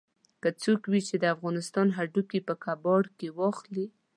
که 0.41 0.49
څوک 0.61 0.81
وي 0.91 1.01
چې 1.09 1.15
د 1.19 1.25
افغانستان 1.35 1.87
هډوکي 1.97 2.39
په 2.47 2.53
کباړ 2.63 3.01
کې 3.17 3.29
واخلي. 3.39 3.85